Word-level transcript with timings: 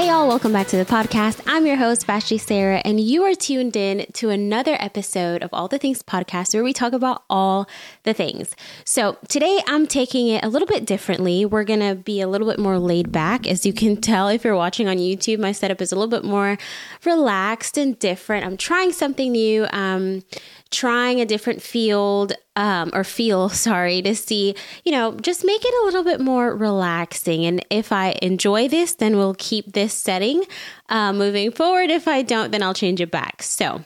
Hey, 0.00 0.06
y'all, 0.06 0.26
welcome 0.26 0.50
back 0.50 0.66
to 0.68 0.78
the 0.78 0.86
podcast. 0.86 1.42
I'm 1.46 1.66
your 1.66 1.76
host, 1.76 2.06
Vashti 2.06 2.38
Sarah, 2.38 2.80
and 2.86 2.98
you 2.98 3.22
are 3.24 3.34
tuned 3.34 3.76
in 3.76 4.06
to 4.14 4.30
another 4.30 4.78
episode 4.80 5.42
of 5.42 5.50
All 5.52 5.68
the 5.68 5.76
Things 5.76 6.02
podcast 6.02 6.54
where 6.54 6.64
we 6.64 6.72
talk 6.72 6.94
about 6.94 7.22
all 7.28 7.68
the 8.04 8.14
things. 8.14 8.56
So, 8.86 9.18
today 9.28 9.60
I'm 9.66 9.86
taking 9.86 10.28
it 10.28 10.42
a 10.42 10.48
little 10.48 10.66
bit 10.66 10.86
differently. 10.86 11.44
We're 11.44 11.64
going 11.64 11.80
to 11.80 11.96
be 11.96 12.22
a 12.22 12.28
little 12.28 12.48
bit 12.48 12.58
more 12.58 12.78
laid 12.78 13.12
back. 13.12 13.46
As 13.46 13.66
you 13.66 13.74
can 13.74 13.94
tell, 14.00 14.28
if 14.28 14.42
you're 14.42 14.56
watching 14.56 14.88
on 14.88 14.96
YouTube, 14.96 15.38
my 15.38 15.52
setup 15.52 15.82
is 15.82 15.92
a 15.92 15.96
little 15.96 16.08
bit 16.08 16.24
more 16.24 16.56
relaxed 17.04 17.76
and 17.76 17.98
different. 17.98 18.46
I'm 18.46 18.56
trying 18.56 18.92
something 18.92 19.30
new. 19.30 19.66
Um, 19.70 20.22
trying 20.70 21.20
a 21.20 21.26
different 21.26 21.62
field 21.62 22.32
um, 22.56 22.90
or 22.92 23.04
feel 23.04 23.48
sorry 23.66 24.02
to 24.02 24.14
see 24.14 24.54
you 24.84 24.92
know 24.92 25.12
just 25.16 25.44
make 25.44 25.64
it 25.64 25.82
a 25.82 25.84
little 25.84 26.04
bit 26.04 26.20
more 26.20 26.54
relaxing. 26.54 27.44
And 27.44 27.64
if 27.70 27.92
i 27.92 28.18
enjoy 28.22 28.68
this 28.68 28.94
then 28.94 29.16
we'll 29.16 29.36
keep 29.38 29.72
this 29.72 29.94
setting 29.94 30.44
uh, 30.88 31.12
moving 31.12 31.50
forward. 31.50 31.90
If 31.90 32.08
i 32.08 32.22
don't 32.22 32.50
then 32.50 32.62
i'll 32.62 32.74
change 32.74 33.00
it 33.00 33.10
back. 33.10 33.42
So 33.42 33.84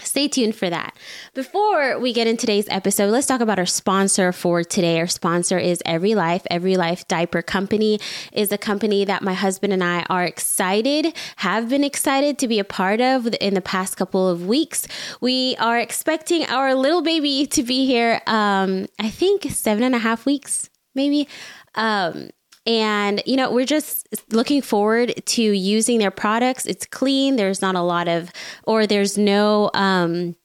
Stay 0.00 0.28
tuned 0.28 0.54
for 0.54 0.70
that. 0.70 0.96
Before 1.34 1.98
we 1.98 2.12
get 2.12 2.26
in 2.26 2.36
today's 2.36 2.66
episode, 2.68 3.10
let's 3.10 3.26
talk 3.26 3.40
about 3.40 3.58
our 3.58 3.66
sponsor 3.66 4.32
for 4.32 4.62
today. 4.62 5.00
Our 5.00 5.08
sponsor 5.08 5.58
is 5.58 5.82
Every 5.84 6.14
Life. 6.14 6.46
Every 6.50 6.76
Life 6.76 7.06
Diaper 7.08 7.42
Company 7.42 7.98
is 8.32 8.52
a 8.52 8.58
company 8.58 9.04
that 9.04 9.22
my 9.22 9.34
husband 9.34 9.72
and 9.72 9.82
I 9.82 10.04
are 10.08 10.24
excited, 10.24 11.16
have 11.36 11.68
been 11.68 11.82
excited 11.82 12.38
to 12.38 12.48
be 12.48 12.58
a 12.58 12.64
part 12.64 13.00
of 13.00 13.28
in 13.40 13.54
the 13.54 13.60
past 13.60 13.96
couple 13.96 14.28
of 14.28 14.46
weeks. 14.46 14.86
We 15.20 15.56
are 15.56 15.78
expecting 15.78 16.44
our 16.46 16.74
little 16.74 17.02
baby 17.02 17.46
to 17.46 17.62
be 17.62 17.84
here, 17.84 18.20
um, 18.26 18.86
I 19.00 19.10
think 19.10 19.44
seven 19.50 19.82
and 19.82 19.94
a 19.94 19.98
half 19.98 20.24
weeks, 20.26 20.70
maybe. 20.94 21.28
Um, 21.74 22.30
and, 22.68 23.22
you 23.24 23.34
know, 23.34 23.50
we're 23.50 23.64
just 23.64 24.06
looking 24.30 24.60
forward 24.60 25.14
to 25.24 25.42
using 25.42 25.98
their 25.98 26.10
products. 26.10 26.66
It's 26.66 26.84
clean. 26.84 27.36
There's 27.36 27.62
not 27.62 27.74
a 27.74 27.80
lot 27.80 28.08
of, 28.08 28.30
or 28.64 28.86
there's 28.86 29.16
no, 29.16 29.70
um, 29.72 30.36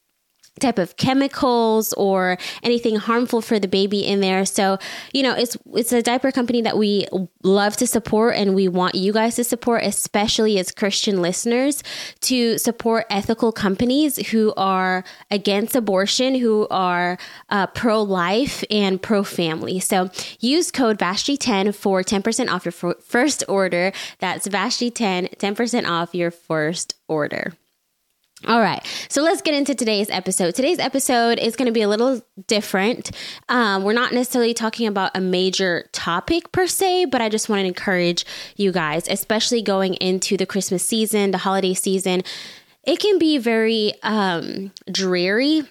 type 0.59 0.77
of 0.77 0.97
chemicals 0.97 1.93
or 1.93 2.37
anything 2.61 2.95
harmful 2.95 3.41
for 3.41 3.59
the 3.59 3.67
baby 3.67 4.05
in 4.05 4.21
there. 4.21 4.45
So, 4.45 4.77
you 5.13 5.23
know, 5.23 5.33
it's 5.33 5.57
it's 5.73 5.91
a 5.91 6.01
diaper 6.01 6.31
company 6.31 6.61
that 6.61 6.77
we 6.77 7.07
love 7.43 7.75
to 7.77 7.87
support 7.87 8.35
and 8.35 8.53
we 8.53 8.67
want 8.67 8.95
you 8.95 9.13
guys 9.13 9.35
to 9.35 9.43
support, 9.43 9.83
especially 9.83 10.59
as 10.59 10.71
Christian 10.71 11.21
listeners, 11.21 11.83
to 12.21 12.57
support 12.57 13.05
ethical 13.09 13.51
companies 13.51 14.27
who 14.27 14.53
are 14.55 15.03
against 15.31 15.75
abortion, 15.75 16.35
who 16.35 16.67
are 16.69 17.17
uh, 17.49 17.67
pro-life 17.67 18.63
and 18.69 19.01
pro-family. 19.01 19.79
So, 19.79 20.09
use 20.39 20.71
code 20.71 20.99
VASHTI10 20.99 21.75
for 21.75 22.03
10% 22.03 22.49
off 22.49 22.65
your 22.65 22.95
first 23.01 23.43
order. 23.47 23.91
That's 24.19 24.47
VASHTI10, 24.47 25.37
10% 25.37 25.89
off 25.89 26.13
your 26.13 26.31
first 26.31 26.95
order. 27.07 27.53
All 28.45 28.59
right, 28.59 28.85
so 29.07 29.21
let's 29.21 29.41
get 29.41 29.53
into 29.53 29.73
today's 29.73 30.09
episode. 30.09 30.53
Today's 30.53 30.77
episode 30.77 31.39
is 31.39 31.55
going 31.55 31.67
to 31.67 31.71
be 31.71 31.81
a 31.81 31.87
little 31.87 32.21
different. 32.47 33.11
Um, 33.47 33.83
we're 33.83 33.93
not 33.93 34.11
necessarily 34.11 34.53
talking 34.53 34.85
about 34.85 35.11
a 35.15 35.21
major 35.21 35.87
topic 35.93 36.51
per 36.51 36.67
se, 36.67 37.05
but 37.05 37.21
I 37.21 37.29
just 37.29 37.47
want 37.47 37.61
to 37.61 37.65
encourage 37.65 38.25
you 38.57 38.73
guys, 38.73 39.07
especially 39.07 39.61
going 39.61 39.93
into 39.95 40.35
the 40.35 40.45
Christmas 40.45 40.85
season, 40.85 41.31
the 41.31 41.37
holiday 41.37 41.73
season. 41.73 42.21
It 42.83 42.99
can 42.99 43.17
be 43.17 43.37
very 43.37 43.93
um, 44.03 44.73
dreary 44.91 45.63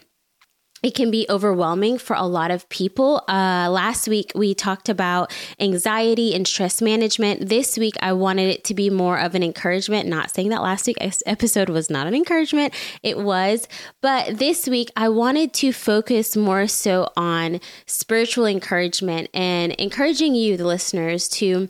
it 0.83 0.95
can 0.95 1.11
be 1.11 1.27
overwhelming 1.31 1.99
for 1.99 2.15
a 2.15 2.27
lot 2.27 2.51
of 2.51 2.69
people. 2.69 3.23
Uh, 3.29 3.69
last 3.71 4.09
week, 4.09 4.33
we 4.35 4.55
talked 4.55 4.89
about 4.89 5.33
anxiety 5.61 6.35
and 6.35 6.47
stress 6.47 6.83
management. 6.83 7.49
This 7.49 7.79
week, 7.79 7.95
I 8.01 8.13
wanted 8.13 8.49
it 8.49 8.65
to 8.65 8.75
be 8.75 8.91
more 8.91 9.19
of 9.19 9.35
an 9.35 9.43
encouragement. 9.43 10.09
Not 10.09 10.31
saying 10.31 10.49
that 10.49 10.63
last 10.63 10.87
week's 10.87 11.23
episode 11.25 11.69
was 11.69 11.89
not 11.89 12.07
an 12.07 12.15
encouragement, 12.15 12.75
it 13.03 13.19
was. 13.19 13.69
But 14.01 14.39
this 14.39 14.67
week, 14.67 14.91
I 14.97 15.09
wanted 15.09 15.53
to 15.55 15.73
focus 15.73 16.37
more 16.37 16.67
so 16.67 17.09
on 17.17 17.61
spiritual 17.87 18.47
encouragement 18.47 19.31
and 19.33 19.73
encouraging 19.73 20.35
you, 20.35 20.57
the 20.57 20.67
listeners, 20.67 21.29
to 21.29 21.69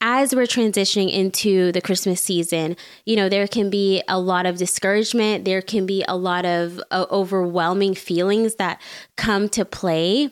as 0.00 0.34
we're 0.34 0.46
transitioning 0.46 1.12
into 1.12 1.72
the 1.72 1.80
Christmas 1.80 2.22
season, 2.22 2.76
you 3.04 3.16
know, 3.16 3.28
there 3.28 3.46
can 3.46 3.68
be 3.68 4.02
a 4.08 4.18
lot 4.18 4.46
of 4.46 4.56
discouragement. 4.56 5.44
There 5.44 5.62
can 5.62 5.86
be 5.86 6.04
a 6.08 6.16
lot 6.16 6.46
of 6.46 6.80
uh, 6.90 7.06
overwhelming 7.10 7.94
feelings 7.94 8.54
that 8.56 8.80
come 9.16 9.48
to 9.50 9.64
play 9.64 10.30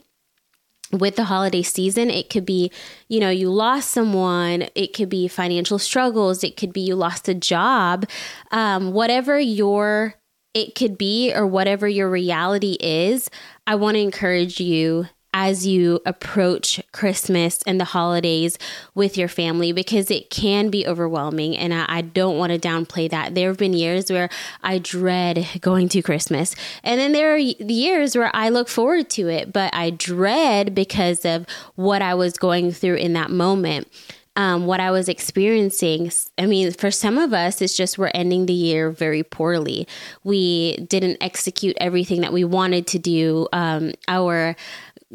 with 0.92 1.16
the 1.16 1.24
holiday 1.24 1.62
season. 1.62 2.08
It 2.10 2.30
could 2.30 2.46
be, 2.46 2.72
you 3.08 3.20
know, 3.20 3.30
you 3.30 3.50
lost 3.50 3.90
someone. 3.90 4.68
It 4.74 4.94
could 4.94 5.10
be 5.10 5.28
financial 5.28 5.78
struggles. 5.78 6.42
It 6.42 6.56
could 6.56 6.72
be 6.72 6.80
you 6.80 6.94
lost 6.94 7.28
a 7.28 7.34
job. 7.34 8.06
Um, 8.50 8.92
whatever 8.92 9.38
your 9.38 10.14
it 10.54 10.74
could 10.74 10.96
be 10.96 11.32
or 11.34 11.46
whatever 11.46 11.86
your 11.86 12.08
reality 12.08 12.76
is, 12.80 13.30
I 13.66 13.74
want 13.74 13.96
to 13.96 14.00
encourage 14.00 14.60
you 14.60 15.06
as 15.40 15.64
you 15.64 16.00
approach 16.04 16.80
Christmas 16.90 17.62
and 17.64 17.78
the 17.78 17.84
holidays 17.84 18.58
with 18.96 19.16
your 19.16 19.28
family 19.28 19.70
because 19.70 20.10
it 20.10 20.30
can 20.30 20.68
be 20.68 20.84
overwhelming. 20.84 21.56
And 21.56 21.72
I, 21.72 21.84
I 21.88 22.00
don't 22.00 22.38
want 22.38 22.52
to 22.52 22.58
downplay 22.58 23.08
that. 23.10 23.36
There 23.36 23.46
have 23.46 23.56
been 23.56 23.72
years 23.72 24.10
where 24.10 24.30
I 24.64 24.78
dread 24.78 25.46
going 25.60 25.88
to 25.90 26.02
Christmas. 26.02 26.56
And 26.82 27.00
then 27.00 27.12
there 27.12 27.32
are 27.32 27.38
years 27.38 28.16
where 28.16 28.34
I 28.34 28.48
look 28.48 28.68
forward 28.68 29.10
to 29.10 29.28
it, 29.28 29.52
but 29.52 29.72
I 29.72 29.90
dread 29.90 30.74
because 30.74 31.24
of 31.24 31.46
what 31.76 32.02
I 32.02 32.14
was 32.14 32.36
going 32.36 32.72
through 32.72 32.96
in 32.96 33.12
that 33.12 33.30
moment. 33.30 33.86
Um, 34.34 34.66
what 34.66 34.78
I 34.78 34.92
was 34.92 35.08
experiencing. 35.08 36.12
I 36.38 36.46
mean, 36.46 36.70
for 36.70 36.92
some 36.92 37.18
of 37.18 37.32
us, 37.32 37.60
it's 37.60 37.76
just 37.76 37.98
we're 37.98 38.12
ending 38.14 38.46
the 38.46 38.52
year 38.52 38.92
very 38.92 39.24
poorly. 39.24 39.88
We 40.22 40.76
didn't 40.76 41.16
execute 41.20 41.76
everything 41.80 42.20
that 42.20 42.32
we 42.32 42.44
wanted 42.44 42.86
to 42.88 43.00
do. 43.00 43.48
Um, 43.52 43.94
our 44.06 44.54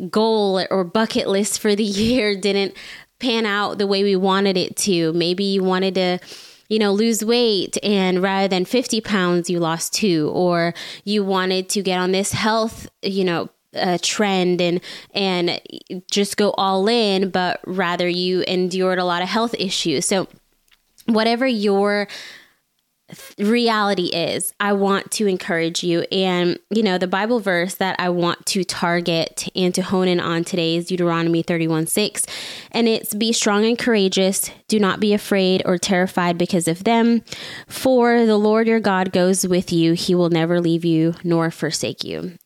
goal 0.09 0.66
or 0.70 0.84
bucket 0.84 1.28
list 1.28 1.59
for 1.59 1.76
the 1.76 1.84
year 1.84 2.36
didn't 2.36 2.76
pan 3.20 3.46
out 3.46 3.78
the 3.78 3.88
way 3.88 4.04
we 4.04 4.16
wanted 4.16 4.58
it 4.58 4.76
to. 4.76 5.14
Maybe 5.14 5.44
you 5.44 5.64
wanted 5.64 5.96
to 5.96 6.20
you 6.70 6.80
know, 6.80 6.92
lose 6.92 7.24
weight 7.24 7.78
and 7.84 8.22
rather 8.22 8.48
than 8.48 8.66
50 8.66 9.00
pounds, 9.02 9.48
you 9.48 9.59
lost 9.59 9.94
two, 9.94 10.32
or 10.34 10.74
you 11.03 11.24
wanted 11.24 11.70
to 11.70 11.84
get 11.84 12.00
on 12.00 12.14
this 12.14 12.32
health, 12.32 12.88
you 13.03 13.24
know, 13.24 13.50
trend 14.02 14.62
and 14.62 14.82
and 15.14 15.59
just 16.09 16.38
go 16.38 16.52
all 16.52 16.88
in, 16.88 17.30
but 17.30 17.59
rather 17.66 18.08
you 18.08 18.42
endured 18.48 19.00
a 19.00 19.06
lot 19.06 19.22
of 19.22 19.30
health 19.30 19.53
issues. 19.58 20.06
So 20.06 20.28
whatever 21.06 21.46
your 21.46 22.08
reality 23.38 24.07
is 24.07 24.53
i 24.59 24.74
want 24.74 25.12
to 25.12 25.28
encourage 25.28 25.84
you. 25.84 26.01
And 26.12 26.59
you 26.69 26.84
know 26.84 26.97
the 26.97 27.07
bible 27.07 27.40
verse 27.40 27.75
that 27.75 27.96
i 28.00 28.09
want 28.09 28.46
to 28.47 28.63
target 28.63 29.47
and 29.56 29.74
to 29.75 29.81
hone 29.81 30.07
in 30.07 30.19
on 30.19 30.44
today 30.44 30.75
is 30.75 30.88
deuteronomy 30.88 31.41
31 31.41 31.88
6 31.88 32.25
and 32.72 32.88
it's 32.88 33.13
be 33.13 33.31
strong 33.34 33.66
and 33.66 33.78
courageous. 33.78 34.52
Do 34.68 34.79
not 34.79 35.00
be 35.00 35.13
afraid 35.13 35.62
or 35.66 35.78
terrified 35.78 36.38
because 36.38 36.68
of 36.68 36.84
them. 36.84 37.23
For 37.68 38.25
the 38.25 38.38
lord 38.38 38.68
your 38.68 38.79
god 38.79 39.12
goes 39.12 39.47
with 39.47 39.72
you. 39.72 39.94
He 39.94 40.16
will 40.16 40.29
never 40.29 40.59
leave 40.59 40.85
you 40.85 41.16
nor 41.23 41.52
forsake 41.52 42.03
you. 42.03 42.38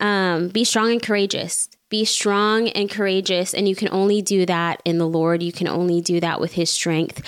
Um, 0.00 0.48
be 0.48 0.64
strong 0.64 0.92
and 0.92 1.02
courageous. 1.02 1.68
Be 1.88 2.04
strong 2.04 2.68
and 2.68 2.90
courageous. 2.90 3.54
And 3.54 3.68
you 3.68 3.76
can 3.76 3.88
only 3.90 4.20
do 4.20 4.44
that 4.46 4.82
in 4.84 4.98
the 4.98 5.06
lord. 5.06 5.42
You 5.42 5.52
can 5.52 5.68
only 5.68 6.00
do 6.00 6.20
that 6.20 6.40
with 6.40 6.52
his 6.52 6.70
strength 6.70 7.22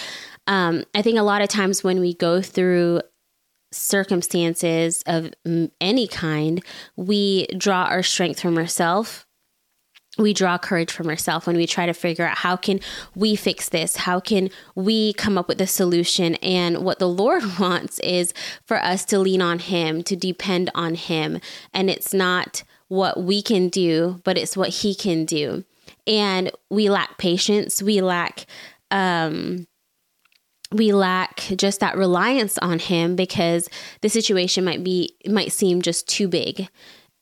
um, 0.49 0.85
I 0.95 1.03
think 1.03 1.19
a 1.19 1.23
lot 1.23 1.43
of 1.43 1.49
times 1.49 1.85
when 1.85 2.01
we 2.01 2.15
go 2.15 2.41
through 2.43 3.03
circumstances 3.71 5.03
of 5.07 5.31
any 5.79 6.09
kind, 6.09 6.65
we 6.97 7.47
draw 7.49 7.85
our 7.85 8.03
strength 8.03 8.41
from 8.41 8.57
ourselves. 8.57 9.27
We 10.17 10.33
draw 10.33 10.59
courage 10.59 10.91
from 10.91 11.09
ourselves 11.09 11.47
when 11.47 11.57
we 11.57 11.67
try 11.67 11.87
to 11.87 11.93
figure 11.93 12.27
out 12.27 12.39
how 12.39 12.57
can 12.57 12.81
we 13.15 13.37
fix 13.37 13.69
this? 13.69 13.97
How 13.97 14.19
can 14.19 14.51
we 14.75 15.13
come 15.13 15.39
up 15.39 15.49
with 15.49 15.61
a 15.61 15.67
solution? 15.67 16.35
And 16.37 16.79
what 16.79 16.99
the 16.99 17.09
Lord 17.09 17.43
wants 17.61 18.01
is 18.01 18.33
for 18.65 18.83
us 18.83 19.05
to 19.07 19.19
lean 19.19 19.43
on 19.43 19.61
Him, 19.61 20.03
to 20.05 20.17
depend 20.17 20.71
on 20.75 20.95
Him. 20.95 21.39
And 21.73 21.89
it's 21.89 22.15
not 22.15 22.65
what 22.89 23.23
we 23.23 23.43
can 23.43 23.69
do, 23.69 24.21
but 24.25 24.39
it's 24.39 24.57
what 24.57 24.71
He 24.71 24.95
can 24.95 25.27
do. 25.27 25.65
And 26.07 26.51
we 26.71 26.89
lack 26.89 27.19
patience. 27.19 27.83
We 27.83 28.01
lack 28.01 28.47
um, 28.91 29.68
we 30.73 30.93
lack 30.93 31.37
just 31.57 31.81
that 31.81 31.97
reliance 31.97 32.59
on 32.59 32.79
him 32.79 33.17
because 33.17 33.69
the 34.03 34.09
situation 34.09 34.65
might 34.65 34.85
be 34.85 35.17
might 35.27 35.53
seem 35.53 35.83
just 35.83 36.09
too 36.09 36.29
big. 36.29 36.69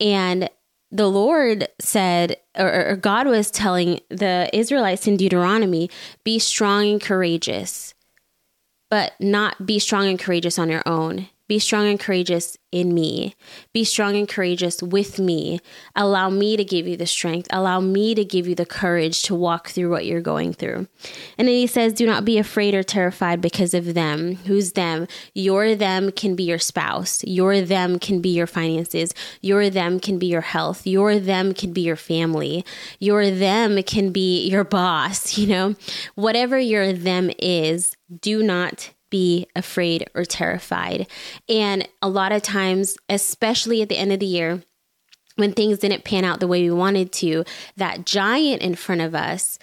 And 0.01 0.51
the 0.93 1.09
lord 1.09 1.67
said 1.81 2.37
or, 2.57 2.91
or, 2.91 2.97
god 2.97 3.27
was 3.27 3.51
telling 3.51 4.01
the 4.09 4.49
israelites 4.53 5.07
in 5.09 5.17
deuteronomy 5.17 5.91
be 6.23 6.39
strong 6.39 6.87
and 6.89 7.01
courageous 7.01 7.93
but 8.89 9.13
not 9.19 9.67
be 9.67 9.81
strong 9.81 10.07
and 10.07 10.19
courageous 10.19 10.61
on 10.61 10.71
your 10.71 10.83
own 10.87 11.29
Be 11.49 11.59
strong 11.59 11.87
and 11.87 12.01
courageous 12.01 12.59
in 12.73 12.93
me. 12.93 13.35
Be 13.73 13.85
strong 13.85 14.17
and 14.17 14.29
courageous 14.29 14.83
with 14.83 15.19
me. 15.19 15.61
Allow 15.95 16.29
me 16.29 16.57
to 16.57 16.65
give 16.65 16.87
you 16.87 16.97
the 16.97 17.07
strength. 17.07 17.47
Allow 17.51 17.81
me 17.81 18.15
to 18.15 18.25
give 18.25 18.49
you 18.49 18.55
the 18.55 18.67
courage 18.67 19.23
to 19.23 19.35
walk 19.35 19.69
through 19.69 19.91
what 19.91 20.05
you're 20.05 20.21
going 20.21 20.53
through. 20.53 20.89
And 21.39 21.47
then 21.49 21.55
he 21.55 21.67
says, 21.67 21.93
Do 21.93 22.05
not 22.05 22.25
be 22.25 22.39
afraid 22.39 22.75
or 22.75 22.83
terrified 22.83 23.41
because 23.41 23.75
of 23.75 23.95
them. 23.95 24.35
Who's 24.47 24.73
them? 24.73 25.07
Your 25.35 25.75
them 25.77 26.11
can 26.11 26.35
be 26.35 26.43
your 26.43 26.59
spouse. 26.59 27.23
Your 27.25 27.61
them 27.61 27.99
can 27.99 28.21
be 28.21 28.31
your 28.31 28.49
finances. 28.49 29.15
Your 29.41 29.71
them 29.71 30.01
can 30.01 30.19
be 30.19 30.27
your 30.27 30.41
health. 30.41 30.87
Your 30.87 31.19
them 31.19 31.55
can 31.55 31.73
be 31.73 31.83
your 31.83 31.97
family. 31.97 32.65
Your 32.99 33.31
them 33.31 33.83
can 33.85 34.11
be 34.11 34.49
your 34.49 34.65
boss. 34.65 35.37
You 35.47 35.47
know, 35.49 35.75
whatever 36.15 36.59
your 36.59 36.95
them 36.95 37.31
is, 37.39 37.95
do 38.21 38.43
not 38.43 38.91
be 39.11 39.47
afraid 39.55 40.09
or 40.15 40.25
terrified. 40.25 41.07
And 41.49 41.89
a 42.03 42.09
lot 42.09 42.33
of 42.33 42.43
times, 42.43 42.97
especially 43.09 43.83
at 43.83 43.89
the 43.89 43.99
end 43.99 44.13
of 44.13 44.21
the 44.21 44.27
year, 44.27 44.63
when 45.37 45.53
things 45.53 45.79
didn't 45.79 46.05
pan 46.05 46.25
out 46.25 46.41
the 46.41 46.49
way 46.49 46.63
we 46.63 46.71
wanted 46.71 47.13
to, 47.13 47.45
that 47.77 48.07
giant 48.07 48.63
in 48.63 48.75
front 48.75 49.03
of 49.03 49.15
us 49.15 49.59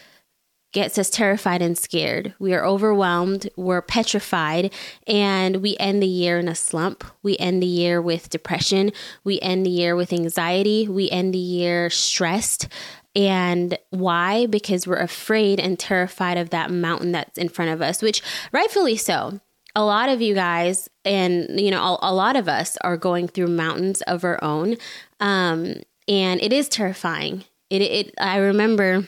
gets 0.72 0.98
us 0.98 1.10
terrified 1.10 1.62
and 1.62 1.78
scared. 1.78 2.34
We 2.40 2.54
are 2.54 2.66
overwhelmed, 2.66 3.50
we're 3.56 3.82
petrified, 3.82 4.74
and 5.08 5.58
we 5.58 5.78
end 5.80 6.02
the 6.02 6.08
year 6.08 6.40
in 6.40 6.48
a 6.48 6.56
slump. 6.56 7.04
We 7.22 7.38
end 7.38 7.62
the 7.62 7.68
year 7.68 8.02
with 8.02 8.30
depression. 8.30 8.92
We 9.24 9.40
end 9.40 9.66
the 9.66 9.70
year 9.70 9.96
with 9.96 10.12
anxiety. 10.12 10.88
We 10.88 11.10
end 11.12 11.34
the 11.34 11.38
year 11.38 11.90
stressed. 11.92 12.68
And 13.16 13.78
why? 13.92 14.48
Because 14.48 14.88
we're 14.88 14.98
afraid 14.98 15.60
and 15.60 15.78
terrified 15.78 16.38
of 16.38 16.50
that 16.50 16.72
mountain 16.72 17.12
that's 17.12 17.38
in 17.38 17.50
front 17.50 17.72
of 17.72 17.82
us, 17.82 18.02
which 18.02 18.22
rightfully 18.52 18.98
so. 18.98 19.40
A 19.76 19.84
lot 19.84 20.10
of 20.10 20.22
you 20.22 20.36
guys, 20.36 20.90
and 21.04 21.60
you 21.60 21.72
know, 21.72 21.82
a, 21.84 22.12
a 22.12 22.14
lot 22.14 22.36
of 22.36 22.48
us 22.48 22.78
are 22.82 22.98
going 22.98 23.28
through 23.28 23.48
mountains 23.48 24.02
of 24.04 24.24
our 24.24 24.44
own, 24.44 24.78
um, 25.20 25.76
and 26.08 26.42
it 26.42 26.54
is 26.54 26.70
terrifying. 26.70 27.44
It, 27.70 27.82
it. 27.82 28.14
I 28.20 28.38
remember 28.38 29.08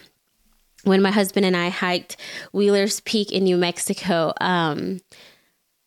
when 0.83 1.03
my 1.03 1.11
husband 1.11 1.45
and 1.45 1.55
I 1.55 1.69
hiked 1.69 2.17
Wheeler's 2.51 2.99
Peak 3.01 3.31
in 3.31 3.43
New 3.43 3.57
Mexico. 3.57 4.33
Um, 4.41 5.01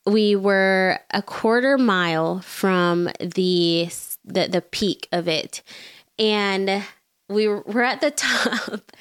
we 0.06 0.36
were 0.36 1.00
a 1.12 1.22
quarter 1.22 1.76
mile 1.76 2.40
from 2.40 3.10
the 3.20 3.88
the, 4.24 4.48
the 4.48 4.62
peak 4.62 5.08
of 5.10 5.26
it, 5.26 5.62
and 6.20 6.84
we 7.28 7.48
were, 7.48 7.82
at 7.82 8.00
the 8.00 8.10
top 8.16 8.92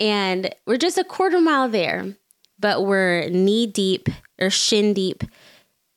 and 0.00 0.54
we're 0.66 0.76
just 0.76 0.98
a 0.98 1.04
quarter 1.04 1.40
mile 1.40 1.68
there, 1.68 2.14
but 2.58 2.84
we're 2.84 3.28
knee 3.30 3.66
deep 3.66 4.08
or 4.40 4.50
shin 4.50 4.94
deep, 4.94 5.24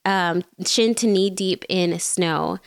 um, 0.05 0.43
shin 0.65 0.95
to 0.95 1.07
knee 1.07 1.29
deep 1.29 1.65
in 1.69 1.97
snow. 1.99 2.59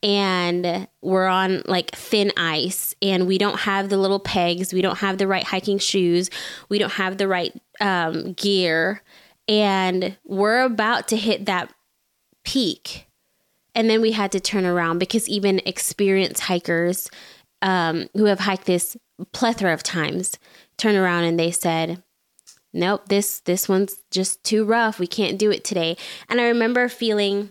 And 0.00 0.86
we're 1.02 1.26
on 1.26 1.62
like 1.66 1.90
thin 1.90 2.30
ice, 2.36 2.94
and 3.02 3.26
we 3.26 3.36
don't 3.36 3.58
have 3.60 3.88
the 3.88 3.96
little 3.96 4.20
pegs. 4.20 4.72
We 4.72 4.80
don't 4.80 4.98
have 4.98 5.18
the 5.18 5.26
right 5.26 5.42
hiking 5.42 5.78
shoes. 5.78 6.30
We 6.68 6.78
don't 6.78 6.92
have 6.92 7.18
the 7.18 7.26
right 7.26 7.52
um, 7.80 8.34
gear. 8.34 9.02
And 9.48 10.16
we're 10.24 10.62
about 10.62 11.08
to 11.08 11.16
hit 11.16 11.46
that 11.46 11.72
peak. 12.44 13.06
And 13.74 13.90
then 13.90 14.00
we 14.00 14.12
had 14.12 14.30
to 14.32 14.40
turn 14.40 14.64
around 14.64 14.98
because 14.98 15.28
even 15.28 15.60
experienced 15.66 16.42
hikers 16.42 17.10
um, 17.62 18.08
who 18.14 18.24
have 18.26 18.40
hiked 18.40 18.66
this 18.66 18.96
plethora 19.32 19.72
of 19.72 19.82
times 19.82 20.38
turn 20.76 20.94
around 20.96 21.24
and 21.24 21.38
they 21.38 21.50
said, 21.50 22.02
"Nope, 22.72 23.08
this 23.08 23.40
this 23.40 23.68
one's 23.68 23.96
just 24.10 24.44
too 24.44 24.64
rough. 24.64 24.98
We 24.98 25.06
can't 25.06 25.38
do 25.38 25.50
it 25.50 25.64
today." 25.64 25.96
And 26.28 26.40
I 26.40 26.48
remember 26.48 26.88
feeling 26.88 27.50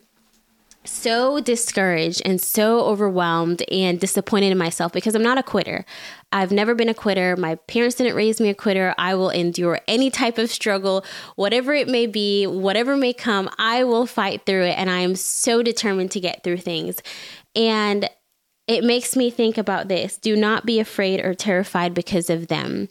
so 0.87 1.39
discouraged 1.39 2.21
and 2.25 2.41
so 2.41 2.81
overwhelmed 2.81 3.63
and 3.71 3.99
disappointed 3.99 4.51
in 4.51 4.57
myself 4.57 4.91
because 4.91 5.15
I'm 5.15 5.23
not 5.23 5.37
a 5.37 5.43
quitter. 5.43 5.85
I've 6.31 6.51
never 6.51 6.75
been 6.75 6.89
a 6.89 6.93
quitter. 6.93 7.35
My 7.35 7.55
parents 7.55 7.95
didn't 7.95 8.15
raise 8.15 8.41
me 8.41 8.49
a 8.49 8.55
quitter. 8.55 8.95
I 8.97 9.15
will 9.15 9.29
endure 9.29 9.79
any 9.87 10.09
type 10.09 10.37
of 10.37 10.49
struggle, 10.49 11.05
whatever 11.35 11.73
it 11.73 11.87
may 11.87 12.05
be, 12.05 12.47
whatever 12.47 12.97
may 12.97 13.13
come, 13.13 13.49
I 13.57 13.83
will 13.83 14.05
fight 14.05 14.45
through 14.45 14.63
it. 14.63 14.77
And 14.77 14.89
I 14.89 14.99
am 14.99 15.15
so 15.15 15.61
determined 15.61 16.11
to 16.11 16.19
get 16.19 16.43
through 16.43 16.57
things. 16.57 17.01
And 17.55 18.09
it 18.67 18.83
makes 18.83 19.15
me 19.15 19.29
think 19.29 19.57
about 19.57 19.87
this 19.87 20.17
do 20.17 20.35
not 20.35 20.65
be 20.65 20.79
afraid 20.79 21.23
or 21.25 21.33
terrified 21.33 21.93
because 21.93 22.29
of 22.29 22.47
them. 22.47 22.89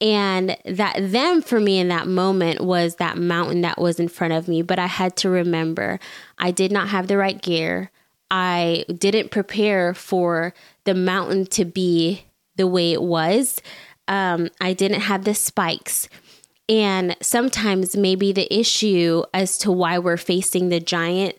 And 0.00 0.56
that 0.64 0.94
them 0.98 1.42
for 1.42 1.58
me 1.58 1.78
in 1.78 1.88
that 1.88 2.06
moment 2.06 2.60
was 2.60 2.96
that 2.96 3.18
mountain 3.18 3.60
that 3.62 3.80
was 3.80 3.98
in 3.98 4.08
front 4.08 4.34
of 4.34 4.46
me. 4.46 4.62
But 4.62 4.78
I 4.78 4.86
had 4.86 5.16
to 5.18 5.28
remember 5.28 5.98
I 6.38 6.52
did 6.52 6.70
not 6.70 6.88
have 6.88 7.08
the 7.08 7.16
right 7.16 7.40
gear. 7.40 7.90
I 8.30 8.84
didn't 8.96 9.30
prepare 9.30 9.94
for 9.94 10.54
the 10.84 10.94
mountain 10.94 11.46
to 11.46 11.64
be 11.64 12.24
the 12.54 12.66
way 12.66 12.92
it 12.92 13.02
was. 13.02 13.60
Um, 14.08 14.48
I 14.60 14.72
didn't 14.72 15.02
have 15.02 15.24
the 15.24 15.34
spikes. 15.34 16.08
And 16.68 17.16
sometimes 17.20 17.96
maybe 17.96 18.32
the 18.32 18.52
issue 18.52 19.22
as 19.32 19.58
to 19.58 19.70
why 19.70 19.98
we're 19.98 20.16
facing 20.16 20.68
the 20.68 20.80
giant 20.80 21.36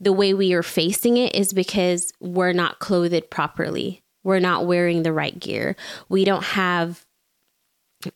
the 0.00 0.12
way 0.12 0.34
we 0.34 0.52
are 0.52 0.62
facing 0.62 1.16
it 1.16 1.34
is 1.34 1.52
because 1.52 2.12
we're 2.20 2.52
not 2.52 2.78
clothed 2.78 3.30
properly. 3.30 4.02
We're 4.22 4.38
not 4.38 4.66
wearing 4.66 5.02
the 5.02 5.12
right 5.12 5.38
gear. 5.38 5.76
We 6.08 6.24
don't 6.24 6.44
have 6.44 7.04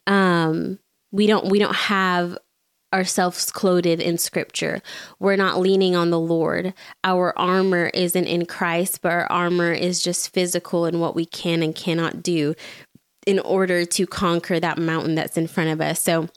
um 0.06 0.78
we 1.10 1.26
don't 1.26 1.46
we 1.48 1.58
don't 1.58 1.74
have 1.74 2.38
ourselves 2.92 3.50
clothed 3.50 3.86
in 3.86 4.18
scripture. 4.18 4.82
We're 5.18 5.36
not 5.36 5.58
leaning 5.58 5.96
on 5.96 6.10
the 6.10 6.20
Lord. 6.20 6.74
Our 7.04 7.36
armor 7.38 7.90
isn't 7.94 8.26
in 8.26 8.44
Christ, 8.46 9.00
but 9.00 9.12
our 9.12 9.32
armor 9.32 9.72
is 9.72 10.02
just 10.02 10.32
physical 10.32 10.84
and 10.84 11.00
what 11.00 11.14
we 11.14 11.24
can 11.24 11.62
and 11.62 11.74
cannot 11.74 12.22
do 12.22 12.54
in 13.26 13.38
order 13.38 13.84
to 13.86 14.06
conquer 14.06 14.60
that 14.60 14.78
mountain 14.78 15.14
that's 15.14 15.38
in 15.38 15.46
front 15.46 15.70
of 15.70 15.80
us. 15.80 16.02
So 16.02 16.28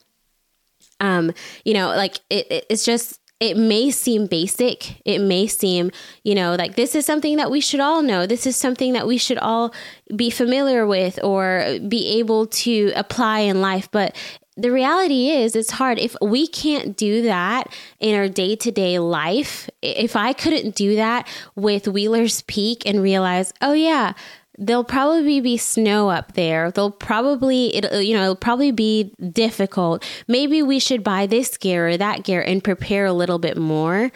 um 1.01 1.33
you 1.65 1.73
know 1.73 1.89
like 1.89 2.19
it, 2.29 2.49
it 2.49 2.65
it's 2.69 2.85
just 2.85 3.19
it 3.39 3.57
may 3.57 3.91
seem 3.91 4.27
basic. 4.27 5.01
It 5.05 5.19
may 5.19 5.47
seem, 5.47 5.91
you 6.23 6.35
know, 6.35 6.55
like 6.55 6.75
this 6.75 6.95
is 6.95 7.05
something 7.05 7.37
that 7.37 7.51
we 7.51 7.59
should 7.59 7.81
all 7.81 8.01
know. 8.01 8.25
This 8.25 8.47
is 8.47 8.55
something 8.55 8.93
that 8.93 9.07
we 9.07 9.17
should 9.17 9.37
all 9.37 9.73
be 10.15 10.29
familiar 10.29 10.87
with 10.87 11.21
or 11.23 11.77
be 11.87 12.17
able 12.17 12.47
to 12.47 12.93
apply 12.95 13.39
in 13.39 13.61
life. 13.61 13.89
But 13.91 14.15
the 14.57 14.71
reality 14.71 15.29
is, 15.29 15.53
it's 15.53 15.71
hard. 15.71 15.99
If 15.99 16.15
we 16.21 16.47
can't 16.47 16.95
do 16.95 17.23
that 17.23 17.73
in 17.99 18.15
our 18.15 18.29
day 18.29 18.55
to 18.55 18.71
day 18.71 18.99
life, 18.99 19.69
if 19.81 20.15
I 20.15 20.31
couldn't 20.31 20.75
do 20.75 20.95
that 20.95 21.27
with 21.55 21.89
Wheeler's 21.89 22.41
Peak 22.43 22.83
and 22.85 23.01
realize, 23.01 23.51
oh, 23.61 23.73
yeah, 23.73 24.13
there'll 24.57 24.83
probably 24.83 25.41
be 25.41 25.57
snow 25.57 26.09
up 26.09 26.33
there. 26.33 26.71
They'll 26.71 26.91
probably 26.91 27.75
it'll 27.75 27.97
uh, 27.97 27.99
you 27.99 28.15
know 28.15 28.23
it'll 28.23 28.35
probably 28.35 28.71
be 28.71 29.13
difficult. 29.31 30.03
Maybe 30.27 30.61
we 30.61 30.79
should 30.79 31.03
buy 31.03 31.25
this 31.27 31.57
gear 31.57 31.89
or 31.89 31.97
that 31.97 32.23
gear 32.23 32.41
and 32.41 32.63
prepare 32.63 33.05
a 33.05 33.13
little 33.13 33.39
bit 33.39 33.57
more. 33.57 34.11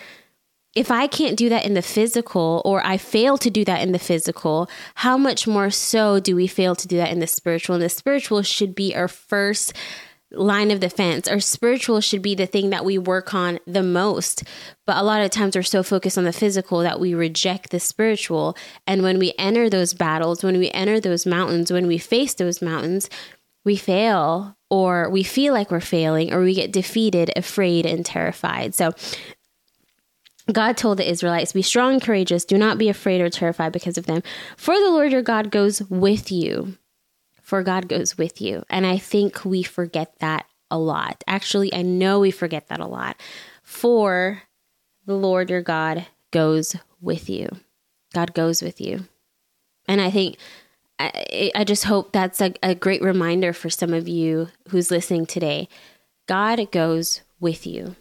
If 0.75 0.91
I 0.91 1.07
can't 1.07 1.35
do 1.35 1.49
that 1.49 1.65
in 1.65 1.73
the 1.73 1.81
physical 1.81 2.61
or 2.63 2.85
I 2.85 2.97
fail 2.97 3.37
to 3.39 3.49
do 3.49 3.65
that 3.65 3.81
in 3.81 3.91
the 3.91 3.99
physical, 3.99 4.69
how 4.95 5.17
much 5.17 5.47
more 5.47 5.71
so 5.71 6.19
do 6.19 6.35
we 6.35 6.45
fail 6.45 6.75
to 6.75 6.87
do 6.87 6.95
that 6.97 7.11
in 7.11 7.19
the 7.19 7.27
spiritual? 7.27 7.75
And 7.75 7.83
the 7.83 7.89
spiritual 7.89 8.43
should 8.43 8.75
be 8.75 8.95
our 8.95 9.07
first 9.07 9.73
line 10.31 10.71
of 10.71 10.79
defense. 10.79 11.27
Our 11.27 11.39
spiritual 11.39 12.01
should 12.01 12.21
be 12.21 12.35
the 12.35 12.45
thing 12.45 12.69
that 12.69 12.85
we 12.85 12.97
work 12.97 13.33
on 13.33 13.59
the 13.65 13.83
most. 13.83 14.43
But 14.85 14.97
a 14.97 15.03
lot 15.03 15.21
of 15.21 15.31
times 15.31 15.55
we're 15.55 15.63
so 15.63 15.83
focused 15.83 16.17
on 16.17 16.23
the 16.23 16.33
physical 16.33 16.79
that 16.79 16.99
we 16.99 17.13
reject 17.13 17.71
the 17.71 17.79
spiritual. 17.79 18.55
And 18.85 19.01
when 19.01 19.19
we 19.19 19.33
enter 19.37 19.69
those 19.69 19.93
battles, 19.93 20.43
when 20.43 20.59
we 20.59 20.69
enter 20.71 20.99
those 20.99 21.25
mountains, 21.25 21.71
when 21.71 21.87
we 21.87 21.97
face 21.97 22.33
those 22.33 22.61
mountains, 22.61 23.09
we 23.65 23.75
fail 23.75 24.55
or 24.69 25.09
we 25.09 25.23
feel 25.23 25.53
like 25.53 25.71
we're 25.71 25.79
failing 25.79 26.31
or 26.31 26.41
we 26.41 26.53
get 26.53 26.71
defeated, 26.71 27.31
afraid, 27.35 27.85
and 27.85 28.05
terrified. 28.05 28.75
So 28.75 28.91
God 30.51 30.77
told 30.77 30.97
the 30.97 31.09
Israelites, 31.09 31.53
Be 31.53 31.61
strong 31.61 31.93
and 31.93 32.01
courageous. 32.01 32.45
Do 32.45 32.57
not 32.57 32.77
be 32.77 32.89
afraid 32.89 33.21
or 33.21 33.29
terrified 33.29 33.71
because 33.71 33.97
of 33.97 34.05
them. 34.05 34.21
For 34.57 34.75
the 34.75 34.89
Lord 34.89 35.11
your 35.11 35.21
God 35.21 35.51
goes 35.51 35.81
with 35.83 36.31
you 36.31 36.77
for 37.49 37.63
God 37.63 37.89
goes 37.89 38.15
with 38.15 38.39
you. 38.39 38.63
And 38.69 38.85
I 38.85 38.99
think 38.99 39.43
we 39.43 39.63
forget 39.63 40.13
that 40.19 40.45
a 40.69 40.77
lot. 40.77 41.23
Actually, 41.25 41.73
I 41.73 41.81
know 41.81 42.19
we 42.19 42.29
forget 42.29 42.67
that 42.67 42.79
a 42.79 42.85
lot. 42.85 43.19
For 43.63 44.43
the 45.07 45.15
Lord 45.15 45.49
your 45.49 45.63
God 45.63 46.05
goes 46.29 46.75
with 47.01 47.27
you. 47.27 47.49
God 48.13 48.35
goes 48.35 48.61
with 48.61 48.79
you. 48.79 49.07
And 49.87 49.99
I 49.99 50.11
think, 50.11 50.37
I, 50.99 51.51
I 51.55 51.63
just 51.63 51.85
hope 51.85 52.11
that's 52.11 52.39
a, 52.39 52.53
a 52.61 52.75
great 52.75 53.01
reminder 53.01 53.51
for 53.51 53.71
some 53.71 53.95
of 53.95 54.07
you 54.07 54.49
who's 54.67 54.91
listening 54.91 55.25
today. 55.25 55.67
God 56.27 56.71
goes 56.71 57.21
with 57.39 57.65
you. 57.65 57.95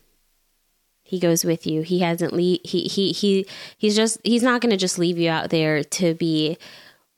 He 1.02 1.18
goes 1.18 1.42
with 1.42 1.66
you. 1.66 1.80
He 1.80 2.00
hasn't 2.00 2.34
le- 2.34 2.58
he 2.64 2.82
he 2.82 3.12
he 3.12 3.46
he's 3.78 3.96
just 3.96 4.18
he's 4.24 4.42
not 4.42 4.60
going 4.60 4.72
to 4.72 4.76
just 4.76 4.98
leave 4.98 5.16
you 5.16 5.30
out 5.30 5.48
there 5.48 5.82
to 5.82 6.12
be 6.12 6.58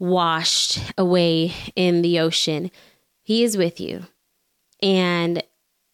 washed 0.00 0.80
away 0.99 1.52
in 1.76 2.02
the 2.02 2.19
ocean. 2.19 2.73
He 3.23 3.45
is 3.45 3.57
with 3.57 3.78
you. 3.78 4.07
And 4.83 5.42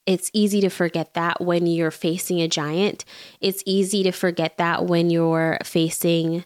it's 0.06 0.30
easy 0.32 0.60
to 0.60 0.70
forget 0.70 1.14
that 1.14 1.40
when 1.40 1.66
you're 1.66 1.90
facing 1.90 2.40
a 2.40 2.48
giant. 2.48 3.04
It's 3.40 3.62
easy 3.66 4.04
to 4.04 4.12
forget 4.12 4.56
that 4.58 4.86
when 4.86 5.10
you're 5.10 5.58
facing 5.64 6.44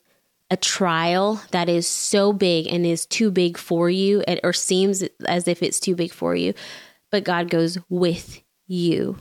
a 0.50 0.56
trial 0.56 1.42
that 1.50 1.68
is 1.68 1.86
so 1.86 2.32
big 2.32 2.66
and 2.66 2.84
is 2.84 3.04
too 3.06 3.30
big 3.30 3.58
for 3.58 3.90
you, 3.90 4.24
or 4.42 4.52
seems 4.54 5.04
as 5.28 5.46
if 5.46 5.62
it's 5.62 5.78
too 5.78 5.94
big 5.94 6.12
for 6.12 6.34
you. 6.34 6.54
But 7.10 7.24
God 7.24 7.50
goes 7.50 7.76
with 7.90 8.40
you. 8.66 9.18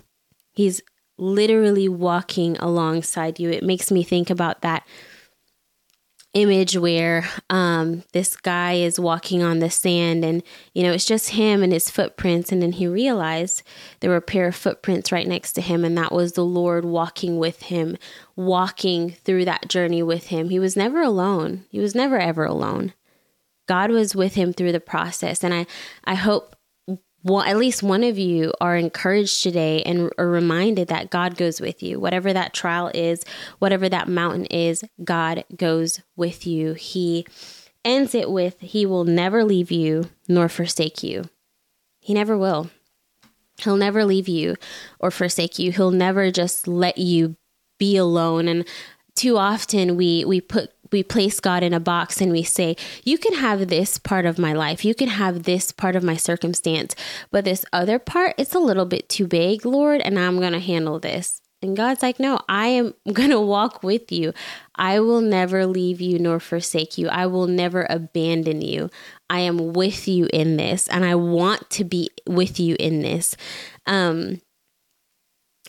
He's 0.54 0.82
literally 1.18 1.90
walking 1.90 2.56
alongside 2.58 3.40
you. 3.40 3.50
It 3.50 3.64
makes 3.64 3.92
me 3.92 4.04
think 4.04 4.30
about 4.30 4.62
that 4.62 4.88
image 6.34 6.78
where 6.78 7.28
um, 7.50 8.04
this 8.14 8.36
guy 8.36 8.74
is 8.74 9.00
walking 9.00 9.42
on 9.42 9.60
the 9.60 9.70
sand 9.70 10.24
and 10.24 10.44
you 10.74 10.84
know 10.84 10.92
it's 10.92 11.06
just 11.06 11.32
him 11.32 11.64
and 11.64 11.74
his 11.74 11.90
footprints. 11.90 12.52
And 12.52 12.62
then 12.62 12.74
he 12.74 12.88
realized 12.88 13.64
there 14.00 14.12
were 14.12 14.18
a 14.18 14.22
pair 14.22 14.48
of 14.48 14.56
footprints 14.56 15.12
right 15.12 15.28
next 15.28 15.54
to 15.54 15.62
him 15.62 15.84
and 15.84 15.98
that 15.98 16.12
was 16.12 16.34
the 16.34 16.46
lord 16.46 16.86
walking 16.86 17.40
with 17.40 17.64
him 17.64 17.98
walking 18.36 19.12
through 19.12 19.46
that 19.46 19.68
journey 19.68 20.04
with 20.04 20.28
him. 20.28 20.50
He 20.50 20.60
was 20.60 20.78
never 20.78 21.02
alone. 21.02 21.66
He 21.70 21.80
was 21.80 21.96
never 21.96 22.20
ever 22.20 22.46
alone. 22.46 22.94
God 23.68 23.92
was 23.92 24.16
with 24.16 24.36
him 24.36 24.54
through 24.54 24.72
the 24.72 24.80
process. 24.80 25.44
And 25.44 25.54
i 25.54 25.66
i 26.06 26.16
hope 26.16 26.56
well, 27.24 27.42
at 27.42 27.58
least 27.58 27.84
one 27.84 28.04
of 28.04 28.18
you 28.18 28.54
are 28.62 28.78
encouraged 28.78 29.44
today 29.44 29.84
and 29.84 30.10
are 30.18 30.30
reminded 30.30 30.88
that 30.88 31.10
God 31.10 31.36
goes 31.36 31.60
with 31.60 31.84
you. 31.84 32.00
Whatever 32.00 32.32
that 32.32 32.54
trial 32.54 32.90
is, 32.94 33.24
whatever 33.60 33.90
that 33.90 34.08
mountain 34.08 34.46
is, 34.46 34.84
God 35.04 35.44
goes 35.56 36.02
with 36.16 36.48
you. 36.48 36.74
He 36.74 37.26
ends 37.84 38.16
it 38.16 38.30
with, 38.30 38.60
He 38.62 38.86
will 38.86 39.04
never 39.04 39.44
leave 39.44 39.72
you 39.72 40.10
nor 40.28 40.48
forsake 40.48 41.04
you. 41.04 41.26
He 42.00 42.14
never 42.14 42.38
will. 42.38 42.70
He'll 43.58 43.76
never 43.76 44.06
leave 44.06 44.30
you 44.30 44.56
or 45.00 45.12
forsake 45.12 45.60
you. 45.60 45.72
He'll 45.74 45.92
never 45.92 46.32
just 46.32 46.68
let 46.68 46.98
you 46.98 47.36
be 47.78 47.98
alone. 47.98 48.48
And 48.48 48.66
too 49.16 49.38
often 49.38 49.98
we 49.98 50.24
we 50.24 50.40
put 50.40 50.72
we 50.92 51.04
place 51.04 51.40
God 51.40 51.64
in 51.64 51.74
a 51.74 51.80
box 51.80 52.22
and 52.22 52.32
we 52.32 52.44
say, 52.44 52.76
You 53.04 53.18
can 53.18 53.34
have 53.36 53.68
this 53.68 53.98
part 53.98 54.26
of 54.26 54.40
my 54.40 54.54
life. 54.54 54.84
You 54.86 54.96
can 54.96 55.10
have 55.10 55.44
this 55.44 55.72
part 55.72 55.96
of 55.96 56.04
my 56.04 56.16
circumstance. 56.16 56.96
But 57.32 57.46
this 57.46 57.66
other 57.72 58.00
part, 58.00 58.36
it's 58.38 58.56
a 58.56 58.60
little 58.60 58.86
bit 58.86 59.10
too 59.10 59.28
big, 59.28 59.66
Lord, 59.66 60.02
and 60.02 60.18
I'm 60.18 60.40
going 60.40 60.54
to 60.54 60.60
handle 60.60 61.00
this. 61.00 61.42
And 61.62 61.76
God's 61.76 62.02
like, 62.02 62.20
No, 62.20 62.40
I 62.48 62.68
am 62.68 62.94
going 63.14 63.32
to 63.32 63.40
walk 63.40 63.84
with 63.84 64.12
you. 64.12 64.34
I 64.76 65.00
will 65.00 65.22
never 65.22 65.66
leave 65.66 66.02
you 66.02 66.20
nor 66.20 66.40
forsake 66.40 66.98
you. 66.98 67.10
I 67.10 67.26
will 67.26 67.48
never 67.48 67.86
abandon 67.90 68.62
you. 68.62 68.90
I 69.30 69.42
am 69.42 69.74
with 69.74 70.08
you 70.08 70.28
in 70.34 70.58
this, 70.58 70.88
and 70.88 71.06
I 71.06 71.16
want 71.16 71.70
to 71.72 71.84
be 71.84 72.10
with 72.26 72.60
you 72.60 72.76
in 72.80 73.02
this. 73.02 73.36
Um, 73.86 74.42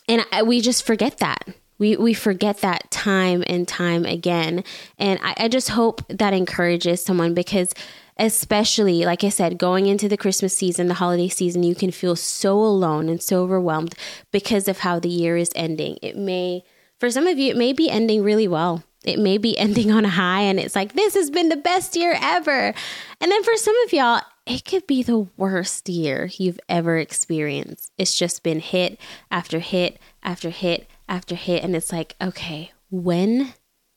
and 0.08 0.24
I, 0.32 0.42
we 0.42 0.60
just 0.60 0.84
forget 0.84 1.18
that 1.18 1.46
we 1.80 1.96
we 1.96 2.14
forget 2.14 2.58
that 2.58 2.88
time 2.92 3.42
and 3.49 3.66
time 3.66 4.04
again. 4.04 4.62
And 4.99 5.18
I, 5.22 5.34
I 5.37 5.49
just 5.49 5.70
hope 5.70 6.02
that 6.08 6.32
encourages 6.32 7.02
someone 7.02 7.34
because 7.34 7.75
especially 8.18 9.06
like 9.06 9.25
i 9.25 9.30
said 9.30 9.56
going 9.56 9.87
into 9.87 10.06
the 10.06 10.16
christmas 10.16 10.54
season 10.54 10.88
the 10.88 10.94
holiday 10.94 11.28
season 11.28 11.62
you 11.62 11.75
can 11.75 11.90
feel 11.90 12.14
so 12.14 12.58
alone 12.58 13.08
and 13.08 13.22
so 13.22 13.42
overwhelmed 13.42 13.94
because 14.30 14.68
of 14.68 14.80
how 14.80 15.00
the 15.00 15.08
year 15.08 15.38
is 15.38 15.50
ending. 15.56 15.96
It 16.02 16.18
may 16.18 16.62
for 16.99 17.10
some 17.10 17.26
of 17.26 17.38
you 17.38 17.50
it 17.50 17.56
may 17.56 17.72
be 17.72 17.88
ending 17.88 18.22
really 18.22 18.46
well. 18.46 18.84
It 19.04 19.18
may 19.18 19.38
be 19.38 19.56
ending 19.66 19.90
on 19.90 20.04
a 20.04 20.10
high 20.10 20.42
and 20.42 20.60
it's 20.60 20.76
like 20.76 20.92
this 20.92 21.14
has 21.14 21.30
been 21.30 21.49
the 21.49 21.56
best 21.56 21.96
year 21.96 22.14
ever. 22.20 22.75
And 23.22 23.32
then 23.32 23.42
for 23.42 23.56
some 23.56 23.76
of 23.87 23.92
y'all 23.94 24.20
it 24.46 24.66
could 24.66 24.87
be 24.87 25.02
the 25.02 25.28
worst 25.38 25.88
year 25.88 26.28
you've 26.37 26.60
ever 26.68 26.99
experienced. 26.99 27.90
It's 27.96 28.18
just 28.18 28.42
been 28.42 28.60
hit 28.60 29.00
after 29.30 29.60
hit 29.60 29.99
after 30.22 30.50
hit 30.50 30.89
after 31.11 31.35
hit 31.35 31.62
and 31.62 31.76
it's 31.76 31.93
like, 31.93 32.14
okay, 32.23 32.73
when 32.90 33.52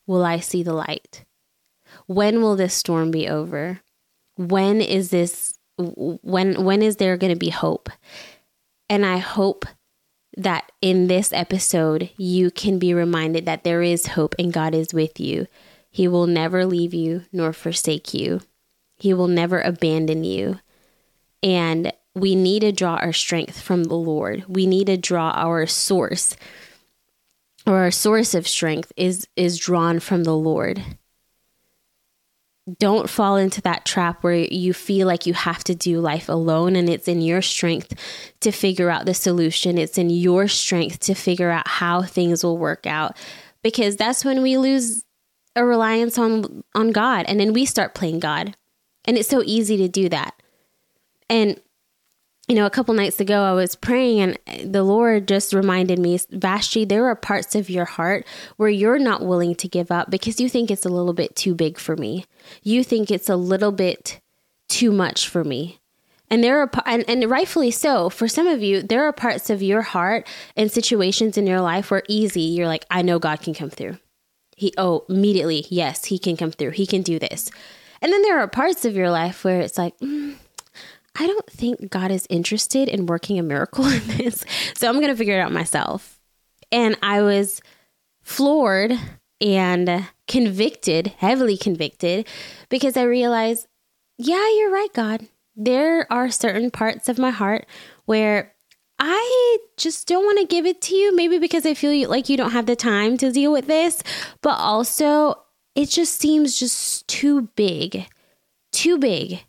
will 0.08 0.26
I 0.26 0.40
see 0.40 0.64
the 0.64 0.74
light? 0.74 1.24
When 2.08 2.42
will 2.42 2.56
this 2.56 2.74
storm 2.74 3.12
be 3.12 3.30
over? 3.30 3.82
When 4.36 4.82
is 4.82 5.12
this 5.12 5.58
when 5.78 6.64
when 6.64 6.82
is 6.82 6.98
there 6.98 7.18
going 7.18 7.34
to 7.34 7.40
be 7.40 7.52
hope? 7.52 7.90
And 8.90 9.06
I 9.06 9.18
hope 9.18 9.66
that 10.36 10.72
in 10.82 11.08
this 11.08 11.32
episode 11.32 12.10
you 12.18 12.50
can 12.50 12.80
be 12.80 12.94
reminded 12.94 13.46
that 13.46 13.64
there 13.64 13.84
is 13.84 14.08
hope 14.08 14.36
and 14.40 14.52
God 14.52 14.74
is 14.74 14.94
with 14.94 15.20
you. 15.20 15.48
He 15.92 16.08
will 16.08 16.26
never 16.26 16.66
leave 16.66 16.94
you 16.94 17.26
nor 17.32 17.54
forsake 17.54 18.14
you. 18.14 18.42
He 18.96 19.14
will 19.14 19.28
never 19.28 19.62
abandon 19.62 20.24
you. 20.24 20.60
And 21.44 21.94
we 22.16 22.36
need 22.36 22.62
to 22.62 22.72
draw 22.72 22.96
our 22.96 23.14
strength 23.14 23.60
from 23.60 23.84
the 23.84 23.96
Lord. 23.96 24.46
We 24.48 24.66
need 24.66 24.88
to 24.88 24.98
draw 24.98 25.32
our 25.32 25.68
source 25.68 26.36
or 27.66 27.78
our 27.78 27.92
source 27.92 28.34
of 28.34 28.48
strength 28.48 28.92
is 28.98 29.28
is 29.36 29.58
drawn 29.58 30.00
from 30.00 30.24
the 30.24 30.36
Lord. 30.36 30.84
Don't 32.80 33.10
fall 33.10 33.36
into 33.36 33.62
that 33.64 33.86
trap 33.86 34.24
where 34.24 34.36
you 34.36 34.74
feel 34.74 35.06
like 35.06 35.26
you 35.26 35.34
have 35.34 35.66
to 35.66 35.76
do 35.76 36.00
life 36.00 36.30
alone 36.30 36.78
and 36.78 36.90
it's 36.90 37.10
in 37.10 37.22
your 37.22 37.42
strength 37.42 37.94
to 38.40 38.52
figure 38.52 38.90
out 38.90 39.06
the 39.06 39.14
solution. 39.14 39.78
It's 39.78 39.98
in 39.98 40.10
your 40.10 40.48
strength 40.48 41.00
to 41.00 41.14
figure 41.14 41.50
out 41.50 41.68
how 41.68 42.04
things 42.04 42.42
will 42.42 42.58
work 42.58 42.88
out 42.88 43.18
because 43.64 43.98
that's 43.98 44.24
when 44.24 44.42
we 44.42 44.58
lose 44.58 45.04
a 45.56 45.66
reliance 45.66 46.18
on 46.18 46.64
on 46.74 46.92
God 46.92 47.26
and 47.28 47.40
then 47.40 47.54
we 47.54 47.66
start 47.66 47.96
playing 47.96 48.20
God. 48.20 48.56
And 49.06 49.18
it's 49.18 49.30
so 49.30 49.44
easy 49.46 49.76
to 49.78 49.90
do 49.90 50.08
that. 50.10 50.34
And 51.30 51.60
you 52.48 52.56
know, 52.56 52.66
a 52.66 52.70
couple 52.70 52.94
nights 52.94 53.20
ago, 53.20 53.44
I 53.44 53.54
was 53.54 53.76
praying 53.76 54.20
and 54.20 54.74
the 54.74 54.84
Lord 54.84 55.28
just 55.28 55.54
reminded 55.54 55.98
me, 55.98 56.20
Vashti, 56.30 56.84
there 56.84 57.06
are 57.06 57.16
parts 57.16 57.56
of 57.56 57.70
your 57.70 57.86
heart 57.86 58.26
where 58.58 58.70
you're 58.70 59.00
not 59.00 59.26
willing 59.26 59.56
to 59.56 59.68
give 59.70 59.92
up 59.92 60.10
because 60.10 60.42
you 60.42 60.50
think 60.50 60.70
it's 60.70 60.86
a 60.86 60.90
little 60.90 61.14
bit 61.14 61.36
too 61.36 61.56
big 61.56 61.80
for 61.80 61.96
me. 61.96 62.26
You 62.62 62.84
think 62.84 63.10
it's 63.10 63.30
a 63.30 63.38
little 63.38 63.72
bit 63.72 64.20
too 64.68 64.92
much 64.92 65.30
for 65.30 65.44
me. 65.44 65.80
And 66.30 66.44
there 66.44 66.60
are, 66.60 66.72
and, 66.86 67.06
and 67.08 67.30
rightfully 67.30 67.72
so, 67.72 68.10
for 68.10 68.28
some 68.28 68.48
of 68.48 68.62
you, 68.62 68.82
there 68.82 69.06
are 69.06 69.14
parts 69.14 69.50
of 69.50 69.62
your 69.62 69.82
heart 69.82 70.28
and 70.58 70.72
situations 70.72 71.38
in 71.38 71.48
your 71.48 71.62
life 71.62 71.92
where 71.92 72.04
easy, 72.10 72.42
you're 72.42 72.68
like, 72.68 72.86
I 72.90 73.04
know 73.04 73.20
God 73.20 73.42
can 73.42 73.54
come 73.54 73.70
through. 73.70 74.00
He, 74.58 74.74
oh, 74.78 75.06
immediately, 75.08 75.66
yes, 75.70 76.06
He 76.06 76.18
can 76.18 76.36
come 76.36 76.52
through. 76.52 76.72
He 76.72 76.88
can 76.88 77.04
do 77.04 77.20
this. 77.20 77.52
And 78.02 78.12
then 78.12 78.22
there 78.24 78.40
are 78.40 78.48
parts 78.48 78.84
of 78.84 78.96
your 78.96 79.12
life 79.12 79.44
where 79.46 79.62
it's 79.62 79.78
like, 79.78 79.98
mm, 80.00 80.36
I 81.16 81.28
don't 81.28 81.50
think 81.50 81.90
God 81.90 82.12
is 82.12 82.26
interested 82.30 82.90
in 82.90 83.06
working 83.06 83.38
a 83.38 83.44
miracle 83.44 83.86
in 83.92 84.06
this. 84.08 84.44
So 84.76 84.88
I'm 84.88 84.96
going 84.96 85.08
to 85.08 85.16
figure 85.16 85.38
it 85.38 85.42
out 85.42 85.52
myself. 85.52 86.20
And 86.72 86.98
I 87.02 87.22
was 87.22 87.62
floored 88.24 88.94
and 89.40 90.08
convicted, 90.28 91.08
heavily 91.18 91.58
convicted, 91.58 92.28
because 92.70 92.98
I 92.98 93.04
realized, 93.04 93.68
yeah, 94.18 94.48
you're 94.58 94.72
right, 94.72 94.94
God. 94.94 95.28
There 95.56 96.12
are 96.12 96.32
certain 96.32 96.72
parts 96.72 97.10
of 97.10 97.20
my 97.20 97.30
heart 97.30 97.68
where 98.06 98.54
I 98.98 99.58
just 99.78 100.08
don't 100.08 100.24
want 100.24 100.40
to 100.40 100.48
give 100.48 100.66
it 100.66 100.82
to 100.84 100.96
you, 100.96 101.16
maybe 101.16 101.38
because 101.38 101.66
I 101.66 101.74
feel 101.74 102.10
like 102.10 102.30
you 102.30 102.38
don't 102.38 102.52
have 102.52 102.66
the 102.66 102.76
time 102.76 103.18
to 103.18 103.32
deal 103.32 103.52
with 103.52 103.68
this, 103.68 104.02
but 104.42 104.58
also 104.58 105.44
it 105.76 105.90
just 105.90 106.20
seems 106.20 106.60
just 106.60 107.08
too 107.08 107.50
big, 107.56 108.08
too 108.72 108.98
big 108.98 109.44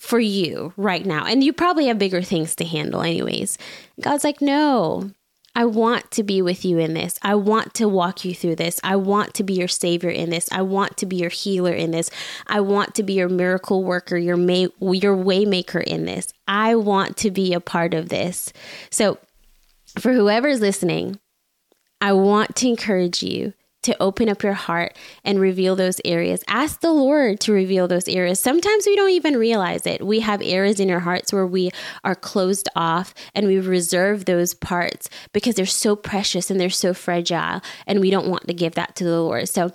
for 0.00 0.18
you 0.18 0.72
right 0.78 1.04
now. 1.04 1.26
And 1.26 1.44
you 1.44 1.52
probably 1.52 1.86
have 1.86 1.98
bigger 1.98 2.22
things 2.22 2.56
to 2.56 2.64
handle, 2.64 3.02
anyways. 3.02 3.58
God's 4.00 4.24
like, 4.24 4.40
no, 4.40 5.10
I 5.54 5.66
want 5.66 6.10
to 6.12 6.22
be 6.22 6.40
with 6.40 6.64
you 6.64 6.78
in 6.78 6.94
this. 6.94 7.18
I 7.20 7.34
want 7.34 7.74
to 7.74 7.86
walk 7.86 8.24
you 8.24 8.34
through 8.34 8.56
this. 8.56 8.80
I 8.82 8.96
want 8.96 9.34
to 9.34 9.44
be 9.44 9.52
your 9.52 9.68
savior 9.68 10.08
in 10.08 10.30
this. 10.30 10.48
I 10.50 10.62
want 10.62 10.96
to 10.96 11.06
be 11.06 11.16
your 11.16 11.28
healer 11.28 11.72
in 11.72 11.90
this. 11.90 12.08
I 12.46 12.60
want 12.60 12.94
to 12.94 13.02
be 13.02 13.12
your 13.12 13.28
miracle 13.28 13.84
worker, 13.84 14.16
your 14.16 14.38
may, 14.38 14.68
your 14.80 15.16
waymaker 15.16 15.82
in 15.82 16.06
this. 16.06 16.32
I 16.48 16.76
want 16.76 17.18
to 17.18 17.30
be 17.30 17.52
a 17.52 17.60
part 17.60 17.92
of 17.92 18.08
this. 18.08 18.54
So, 18.90 19.18
for 19.98 20.14
whoever's 20.14 20.62
listening, 20.62 21.20
I 22.00 22.14
want 22.14 22.56
to 22.56 22.68
encourage 22.68 23.22
you 23.22 23.52
to 23.82 23.96
open 24.00 24.28
up 24.28 24.42
your 24.42 24.52
heart 24.52 24.96
and 25.24 25.40
reveal 25.40 25.76
those 25.76 26.00
areas. 26.04 26.44
Ask 26.46 26.80
the 26.80 26.92
Lord 26.92 27.40
to 27.40 27.52
reveal 27.52 27.88
those 27.88 28.08
areas. 28.08 28.40
Sometimes 28.40 28.86
we 28.86 28.96
don't 28.96 29.10
even 29.10 29.36
realize 29.36 29.86
it. 29.86 30.04
We 30.04 30.20
have 30.20 30.42
areas 30.42 30.80
in 30.80 30.90
our 30.90 31.00
hearts 31.00 31.32
where 31.32 31.46
we 31.46 31.70
are 32.04 32.14
closed 32.14 32.68
off 32.76 33.14
and 33.34 33.46
we 33.46 33.58
reserve 33.58 34.24
those 34.26 34.54
parts 34.54 35.08
because 35.32 35.54
they're 35.54 35.66
so 35.66 35.96
precious 35.96 36.50
and 36.50 36.60
they're 36.60 36.70
so 36.70 36.92
fragile 36.92 37.60
and 37.86 38.00
we 38.00 38.10
don't 38.10 38.28
want 38.28 38.46
to 38.46 38.54
give 38.54 38.74
that 38.74 38.96
to 38.96 39.04
the 39.04 39.20
Lord. 39.20 39.48
So 39.48 39.72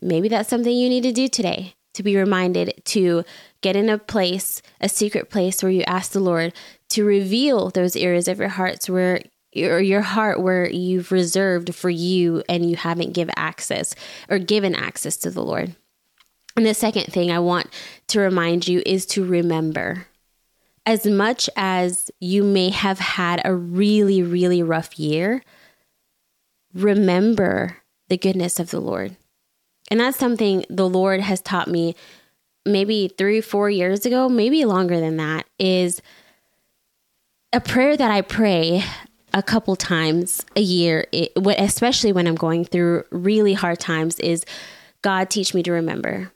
maybe 0.00 0.28
that's 0.28 0.48
something 0.48 0.72
you 0.72 0.88
need 0.88 1.02
to 1.02 1.12
do 1.12 1.28
today 1.28 1.74
to 1.94 2.02
be 2.02 2.16
reminded 2.16 2.74
to 2.84 3.24
get 3.62 3.74
in 3.74 3.88
a 3.88 3.98
place, 3.98 4.60
a 4.80 4.88
secret 4.88 5.30
place 5.30 5.62
where 5.62 5.72
you 5.72 5.82
ask 5.82 6.12
the 6.12 6.20
Lord 6.20 6.52
to 6.90 7.04
reveal 7.04 7.70
those 7.70 7.96
areas 7.96 8.28
of 8.28 8.38
your 8.38 8.50
hearts 8.50 8.88
where 8.88 9.22
or 9.64 9.80
your 9.80 10.02
heart 10.02 10.40
where 10.42 10.68
you've 10.70 11.10
reserved 11.12 11.74
for 11.74 11.90
you 11.90 12.42
and 12.48 12.68
you 12.68 12.76
haven't 12.76 13.14
given 13.14 13.34
access 13.36 13.94
or 14.28 14.38
given 14.38 14.74
access 14.74 15.16
to 15.18 15.30
the 15.30 15.42
Lord. 15.42 15.74
And 16.56 16.64
the 16.64 16.74
second 16.74 17.12
thing 17.12 17.30
I 17.30 17.38
want 17.38 17.66
to 18.08 18.20
remind 18.20 18.66
you 18.66 18.82
is 18.86 19.04
to 19.06 19.24
remember. 19.24 20.06
as 20.86 21.04
much 21.04 21.50
as 21.56 22.10
you 22.20 22.44
may 22.44 22.70
have 22.70 23.00
had 23.00 23.42
a 23.44 23.52
really, 23.52 24.22
really 24.22 24.62
rough 24.62 24.98
year, 24.98 25.42
remember 26.72 27.78
the 28.08 28.16
goodness 28.16 28.60
of 28.60 28.70
the 28.70 28.80
Lord. 28.80 29.16
And 29.90 29.98
that's 29.98 30.16
something 30.16 30.64
the 30.70 30.88
Lord 30.88 31.20
has 31.20 31.40
taught 31.40 31.68
me 31.68 31.96
maybe 32.64 33.12
three, 33.18 33.40
four 33.40 33.68
years 33.68 34.06
ago, 34.06 34.28
maybe 34.28 34.64
longer 34.64 35.00
than 35.00 35.16
that, 35.16 35.46
is 35.58 36.00
a 37.52 37.60
prayer 37.60 37.96
that 37.96 38.10
I 38.10 38.22
pray 38.22 38.84
a 39.36 39.42
couple 39.42 39.76
times 39.76 40.42
a 40.56 40.62
year, 40.62 41.06
especially 41.58 42.10
when 42.10 42.26
I'm 42.26 42.36
going 42.36 42.64
through 42.64 43.04
really 43.10 43.52
hard 43.52 43.78
times, 43.78 44.18
is 44.18 44.46
God, 45.02 45.28
teach 45.28 45.52
me 45.52 45.62
to 45.64 45.72
remember. 45.72 46.32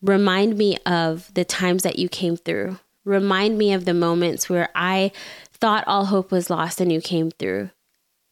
Remind 0.00 0.56
me 0.56 0.78
of 0.86 1.32
the 1.34 1.44
times 1.44 1.82
that 1.82 1.98
you 1.98 2.08
came 2.08 2.38
through. 2.38 2.78
Remind 3.04 3.58
me 3.58 3.74
of 3.74 3.84
the 3.84 3.92
moments 3.92 4.48
where 4.48 4.70
I 4.74 5.12
thought 5.52 5.86
all 5.86 6.06
hope 6.06 6.32
was 6.32 6.48
lost 6.48 6.80
and 6.80 6.90
you 6.90 7.02
came 7.02 7.30
through. 7.30 7.68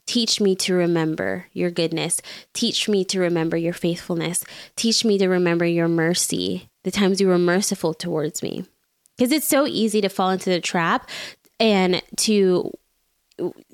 Teach 0.07 0.41
me 0.41 0.57
to 0.57 0.73
remember 0.73 1.45
your 1.53 1.71
goodness. 1.71 2.23
Teach 2.55 2.88
me 2.88 3.05
to 3.05 3.21
remember 3.21 3.59
your 3.59 3.75
faithfulness. 3.75 4.43
Teach 4.75 5.05
me 5.05 5.19
to 5.19 5.29
remember 5.29 5.67
your 5.67 5.87
mercy, 5.87 6.71
the 6.83 6.91
times 6.91 7.21
you 7.21 7.29
were 7.29 7.38
merciful 7.38 7.93
towards 7.93 8.43
me. 8.43 8.65
Because 9.19 9.33
it's 9.33 9.47
so 9.47 9.67
easy 9.67 10.00
to 10.00 10.09
fall 10.09 10.31
into 10.31 10.49
the 10.49 10.62
trap 10.62 11.11
and 11.61 12.03
to 12.17 12.73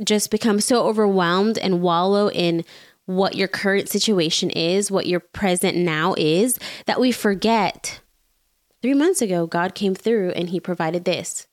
just 0.03 0.31
become 0.31 0.61
so 0.61 0.87
overwhelmed 0.87 1.59
and 1.59 1.83
wallow 1.83 2.29
in 2.31 2.65
what 3.07 3.35
your 3.35 3.49
current 3.49 3.89
situation 3.89 4.51
is, 4.51 4.91
what 4.91 5.07
your 5.07 5.21
present 5.21 5.77
now 5.77 6.15
is, 6.17 6.59
that 6.87 7.01
we 7.01 7.13
forget. 7.13 8.01
Three 8.83 8.95
months 8.95 9.23
ago, 9.23 9.47
God 9.47 9.75
came 9.75 9.95
through 9.95 10.31
and 10.31 10.51
He 10.51 10.61
provided 10.61 11.05
this. 11.05 11.47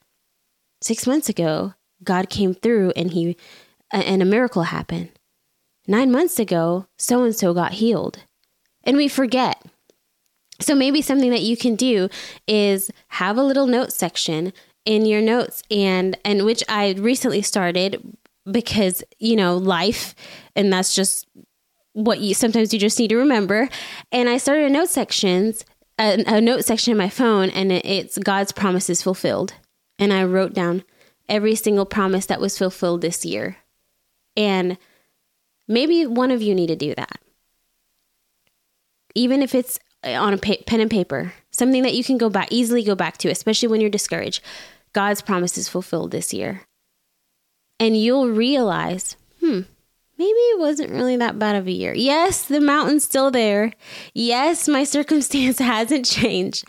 Six 0.81 1.05
months 1.05 1.29
ago, 1.29 1.73
God 2.03 2.29
came 2.29 2.53
through 2.53 2.91
and 2.95 3.11
He 3.11 3.37
and 3.91 4.21
a 4.21 4.25
miracle 4.25 4.63
happened. 4.63 5.09
Nine 5.87 6.11
months 6.11 6.39
ago, 6.39 6.87
so 6.97 7.23
and 7.23 7.35
so 7.35 7.53
got 7.53 7.73
healed. 7.73 8.19
And 8.83 8.97
we 8.97 9.07
forget. 9.07 9.61
So 10.59 10.75
maybe 10.75 11.01
something 11.01 11.31
that 11.31 11.41
you 11.41 11.57
can 11.57 11.75
do 11.75 12.07
is 12.47 12.91
have 13.09 13.37
a 13.37 13.43
little 13.43 13.67
note 13.67 13.91
section 13.91 14.53
in 14.85 15.05
your 15.05 15.21
notes 15.21 15.63
and 15.69 16.17
and 16.25 16.45
which 16.45 16.63
I 16.67 16.93
recently 16.93 17.41
started 17.41 18.17
because, 18.49 19.03
you 19.19 19.35
know, 19.35 19.57
life 19.57 20.15
and 20.55 20.71
that's 20.71 20.95
just 20.95 21.27
what 21.93 22.19
you 22.19 22.33
sometimes 22.33 22.73
you 22.73 22.79
just 22.79 22.99
need 22.99 23.09
to 23.09 23.17
remember. 23.17 23.69
And 24.11 24.29
I 24.29 24.37
started 24.37 24.65
a 24.65 24.69
note 24.69 24.89
sections 24.89 25.65
a, 25.99 26.23
a 26.25 26.41
note 26.41 26.65
section 26.65 26.91
in 26.91 26.97
my 26.97 27.09
phone 27.09 27.49
and 27.49 27.71
it's 27.71 28.17
God's 28.17 28.51
promises 28.51 29.01
fulfilled. 29.01 29.53
And 29.99 30.11
I 30.11 30.23
wrote 30.23 30.53
down 30.53 30.83
every 31.29 31.55
single 31.55 31.85
promise 31.85 32.25
that 32.25 32.41
was 32.41 32.57
fulfilled 32.57 33.01
this 33.01 33.23
year 33.23 33.57
and 34.35 34.77
maybe 35.67 36.05
one 36.05 36.31
of 36.31 36.41
you 36.41 36.55
need 36.55 36.67
to 36.67 36.75
do 36.75 36.95
that. 36.95 37.19
Even 39.13 39.41
if 39.41 39.53
it's 39.53 39.79
on 40.03 40.33
a 40.33 40.37
pa- 40.37 40.63
pen 40.65 40.81
and 40.81 40.89
paper, 40.89 41.33
something 41.61 41.83
that 41.83 41.93
you 41.93 42.03
can 42.03 42.17
go 42.17 42.27
back 42.27 42.47
easily 42.49 42.81
go 42.81 42.95
back 42.95 43.17
to, 43.19 43.29
especially 43.29 43.67
when 43.67 43.81
you're 43.81 43.89
discouraged. 43.89 44.41
God's 44.93 45.21
promises 45.21 45.69
fulfilled 45.69 46.09
this 46.09 46.33
year. 46.33 46.61
And 47.79 47.95
you'll 47.95 48.29
realize, 48.29 49.15
hmm, 49.39 49.61
maybe 50.17 50.39
it 50.39 50.59
wasn't 50.59 50.89
really 50.89 51.17
that 51.17 51.37
bad 51.37 51.55
of 51.55 51.67
a 51.67 51.71
year. 51.71 51.93
Yes, 51.93 52.45
the 52.45 52.59
mountain's 52.59 53.03
still 53.03 53.29
there. 53.29 53.73
Yes, 54.15 54.67
my 54.67 54.83
circumstance 54.95 55.59
hasn't 55.59 56.05
changed, 56.05 56.65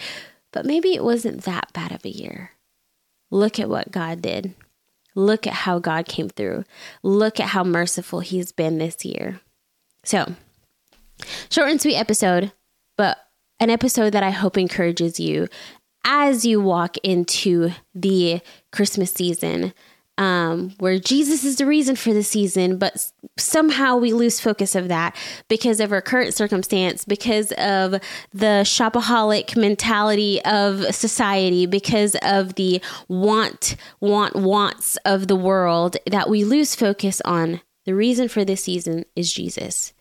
but 0.53 0.67
maybe 0.67 0.95
it 0.95 1.03
wasn't 1.03 1.45
that 1.45 1.73
bad 1.73 1.91
of 1.91 2.05
a 2.05 2.11
year. 2.11 2.51
Look 3.31 3.59
at 3.59 3.71
what 3.71 3.93
God 3.93 4.21
did. 4.21 4.55
Look 5.15 5.47
at 5.47 5.55
how 5.55 5.79
God 5.79 6.07
came 6.07 6.29
through. 6.29 6.65
Look 7.03 7.41
at 7.41 7.49
how 7.49 7.65
merciful 7.65 8.21
He's 8.21 8.53
been 8.53 8.77
this 8.77 9.07
year. 9.07 9.41
So, 10.05 10.35
short 11.49 11.71
and 11.71 11.81
sweet 11.81 11.97
episode, 11.97 12.53
but 12.99 13.19
an 13.63 13.71
episode 13.71 14.11
that 14.11 14.25
I 14.25 14.31
hope 14.31 14.59
encourages 14.59 15.21
you 15.21 15.47
as 16.05 16.45
you 16.45 16.61
walk 16.61 16.97
into 17.05 17.71
the 17.95 18.41
Christmas 18.73 19.13
season 19.13 19.73
um, 20.19 20.75
where 20.79 20.99
Jesus 20.99 21.45
is 21.45 21.57
the 21.57 21.65
reason 21.67 21.95
for 21.95 22.13
the 22.13 22.25
season, 22.25 22.77
but 22.77 23.13
somehow 23.39 23.97
we 23.97 24.13
lose 24.13 24.41
focus 24.41 24.75
of 24.75 24.89
that 24.89 25.17
because 25.47 25.79
of 25.79 25.93
our 25.93 26.03
current 26.03 26.35
circumstance, 26.35 27.05
because 27.05 27.53
of 27.53 27.93
the 28.33 28.65
shopaholic 28.65 29.57
mentality 29.57 30.45
of 30.45 30.93
society, 30.93 31.65
because 31.65 32.17
of 32.23 32.57
the 32.57 32.83
want, 33.07 33.77
want, 34.01 34.35
wants 34.35 34.97
of 35.05 35.29
the 35.29 35.37
world, 35.37 35.97
that 36.11 36.29
we 36.29 36.45
lose 36.45 36.75
focus 36.75 37.23
on 37.25 37.61
the 37.85 37.95
reason 37.95 38.27
for 38.27 38.45
this 38.45 38.65
season 38.65 39.05
is 39.15 39.33
Jesus. 39.33 39.93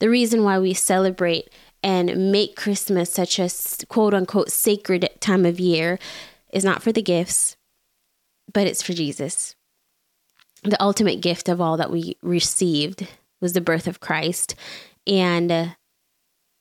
The 0.00 0.10
reason 0.10 0.42
why 0.42 0.58
we 0.58 0.74
celebrate 0.74 1.48
and 1.84 2.32
make 2.32 2.56
Christmas 2.56 3.12
such 3.12 3.38
a 3.38 3.50
quote 3.88 4.14
unquote 4.14 4.50
sacred 4.50 5.08
time 5.20 5.44
of 5.44 5.60
year 5.60 5.98
is 6.50 6.64
not 6.64 6.82
for 6.82 6.90
the 6.90 7.02
gifts, 7.02 7.56
but 8.52 8.66
it's 8.66 8.82
for 8.82 8.94
Jesus. 8.94 9.54
The 10.62 10.82
ultimate 10.82 11.20
gift 11.20 11.46
of 11.46 11.60
all 11.60 11.76
that 11.76 11.90
we 11.90 12.16
received 12.22 13.06
was 13.40 13.52
the 13.52 13.60
birth 13.60 13.86
of 13.86 14.00
Christ. 14.00 14.54
And 15.06 15.52
uh, 15.52 15.66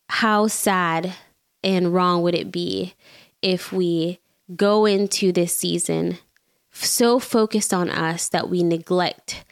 how 0.09 0.47
sad 0.47 1.13
and 1.63 1.93
wrong 1.93 2.21
would 2.21 2.35
it 2.35 2.51
be 2.51 2.93
if 3.41 3.71
we 3.71 4.19
go 4.53 4.85
into 4.85 5.31
this 5.31 5.55
season 5.55 6.17
so 6.73 7.17
focused 7.17 7.73
on 7.73 7.89
us 7.89 8.27
that 8.27 8.49
we 8.49 8.61
neglect 8.61 9.45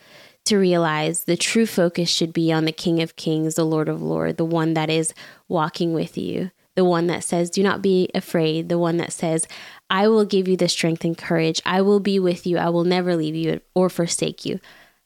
to 0.46 0.58
realize 0.58 1.24
the 1.24 1.38
true 1.38 1.66
focus 1.66 2.10
should 2.10 2.34
be 2.34 2.52
on 2.52 2.66
the 2.66 2.72
King 2.72 3.02
of 3.02 3.16
Kings, 3.16 3.56
the 3.56 3.66
Lord 3.66 3.90
of 3.90 4.02
Lords, 4.02 4.38
the 4.38 4.46
one 4.46 4.74
that 4.74 4.90
is 4.90 5.14
walking 5.48 5.94
with 5.94 6.18
you, 6.18 6.52
the 6.76 6.86
one 6.86 7.08
that 7.08 7.24
says, 7.24 7.50
Do 7.50 7.64
not 7.64 7.82
be 7.82 8.10
afraid, 8.16 8.70
the 8.70 8.80
one 8.80 8.98
that 8.98 9.14
says, 9.14 9.48
I 9.90 10.08
will 10.08 10.26
give 10.26 10.48
you 10.48 10.58
the 10.58 10.70
strength 10.70 11.04
and 11.04 11.18
courage. 11.18 11.62
I 11.66 11.82
will 11.82 12.00
be 12.00 12.18
with 12.20 12.48
you. 12.48 12.58
I 12.58 12.70
will 12.70 12.86
never 12.86 13.16
leave 13.16 13.36
you 13.36 13.62
or 13.76 13.90
forsake 13.90 14.46
you. 14.46 14.60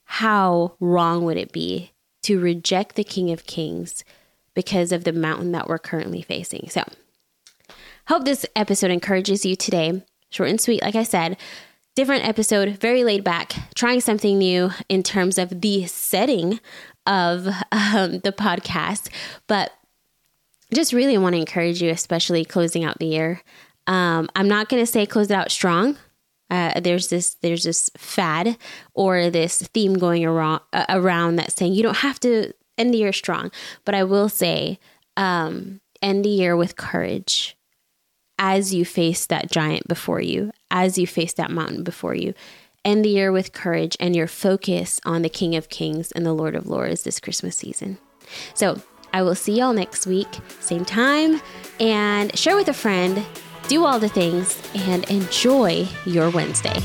How 0.05 0.75
wrong 0.79 1.25
would 1.25 1.37
it 1.37 1.51
be 1.51 1.91
to 2.23 2.39
reject 2.39 2.95
the 2.95 3.03
King 3.03 3.31
of 3.31 3.45
Kings 3.45 4.03
because 4.53 4.91
of 4.91 5.03
the 5.03 5.11
mountain 5.11 5.51
that 5.51 5.67
we're 5.67 5.79
currently 5.79 6.21
facing? 6.21 6.69
So, 6.69 6.83
hope 8.07 8.25
this 8.25 8.45
episode 8.55 8.91
encourages 8.91 9.45
you 9.45 9.55
today. 9.55 10.03
Short 10.29 10.49
and 10.49 10.61
sweet, 10.61 10.81
like 10.81 10.95
I 10.95 11.03
said. 11.03 11.37
Different 11.95 12.27
episode, 12.27 12.77
very 12.77 13.05
laid 13.05 13.23
back, 13.23 13.53
trying 13.73 14.01
something 14.01 14.37
new 14.37 14.71
in 14.89 15.01
terms 15.01 15.37
of 15.37 15.61
the 15.61 15.85
setting 15.85 16.59
of 17.07 17.47
um, 17.71 18.19
the 18.19 18.33
podcast. 18.37 19.09
But 19.47 19.71
just 20.73 20.91
really 20.91 21.17
want 21.17 21.35
to 21.35 21.39
encourage 21.39 21.81
you, 21.81 21.89
especially 21.89 22.43
closing 22.43 22.83
out 22.83 22.99
the 22.99 23.05
year. 23.05 23.41
Um, 23.87 24.29
I'm 24.35 24.49
not 24.49 24.67
going 24.67 24.83
to 24.83 24.91
say 24.91 25.05
close 25.05 25.31
it 25.31 25.35
out 25.35 25.51
strong. 25.51 25.97
Uh, 26.49 26.79
there's 26.81 27.07
this 27.07 27.35
there's 27.35 27.63
this 27.63 27.89
fad 27.97 28.57
or 28.93 29.29
this 29.29 29.61
theme 29.73 29.97
going 29.97 30.25
around 30.25 30.61
uh, 30.73 30.85
around 30.89 31.41
saying 31.49 31.73
you 31.73 31.81
don't 31.81 31.97
have 31.97 32.19
to 32.19 32.51
end 32.77 32.93
the 32.93 32.97
year 32.97 33.13
strong, 33.13 33.51
but 33.85 33.95
I 33.95 34.03
will 34.03 34.27
say 34.27 34.79
um, 35.15 35.79
end 36.01 36.25
the 36.25 36.29
year 36.29 36.57
with 36.57 36.75
courage 36.75 37.54
as 38.37 38.73
you 38.73 38.85
face 38.85 39.25
that 39.27 39.51
giant 39.51 39.87
before 39.87 40.21
you, 40.21 40.51
as 40.71 40.97
you 40.97 41.07
face 41.07 41.33
that 41.33 41.51
mountain 41.51 41.83
before 41.83 42.15
you. 42.15 42.33
End 42.83 43.03
the 43.03 43.09
year 43.09 43.31
with 43.31 43.53
courage 43.53 43.97
and 43.99 44.15
your 44.15 44.27
focus 44.27 44.99
on 45.05 45.21
the 45.21 45.29
King 45.29 45.55
of 45.55 45.69
Kings 45.69 46.11
and 46.11 46.25
the 46.25 46.33
Lord 46.33 46.55
of 46.55 46.67
Lords 46.67 47.03
this 47.03 47.19
Christmas 47.19 47.55
season. 47.55 47.97
So 48.53 48.81
I 49.13 49.21
will 49.23 49.35
see 49.35 49.57
y'all 49.57 49.73
next 49.73 50.05
week, 50.05 50.27
same 50.59 50.85
time, 50.85 51.41
and 51.79 52.37
share 52.37 52.55
with 52.55 52.67
a 52.67 52.73
friend 52.73 53.25
do 53.67 53.85
all 53.85 53.99
the 53.99 54.09
things, 54.09 54.61
and 54.75 55.09
enjoy 55.09 55.87
your 56.05 56.29
Wednesday. 56.29 56.79